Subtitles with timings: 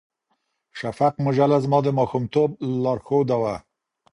[0.79, 2.49] شفق مجله زما د ماشومتوب
[2.83, 3.55] لارښوده وه.